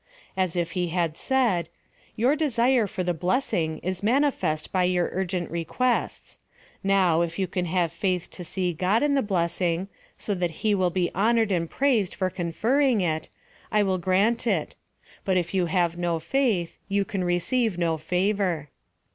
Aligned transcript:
—As 0.45 0.55
if 0.55 0.71
he 0.71 0.87
had 0.87 1.15
said— 1.15 1.69
Your 2.15 2.35
desire 2.35 2.87
for 2.87 3.03
the 3.03 3.13
blessing 3.13 3.77
is 3.83 4.01
manifest 4.01 4.71
by 4.71 4.85
your 4.85 5.11
urgent 5.13 5.51
requests; 5.51 6.39
now, 6.83 7.21
if 7.21 7.37
you 7.37 7.45
can 7.45 7.65
have 7.65 7.93
faith 7.93 8.27
to 8.31 8.43
see 8.43 8.73
God 8.73 9.03
in 9.03 9.13
the 9.13 9.21
blessing, 9.21 9.89
so 10.17 10.33
that 10.33 10.65
he 10.65 10.73
will 10.73 10.89
be 10.89 11.11
honored 11.13 11.51
and 11.51 11.69
praised 11.69 12.15
for 12.15 12.31
conferring 12.31 12.99
it, 13.01 13.29
I 13.71 13.83
will 13.83 13.99
grant 13.99 14.47
it; 14.47 14.73
but 15.23 15.37
if 15.37 15.53
you 15.53 15.67
have 15.67 15.99
no 15.99 16.17
faith, 16.17 16.79
you 16.87 17.05
can 17.05 17.23
receive 17.23 17.77
no 17.77 17.97
favor. 17.97 18.69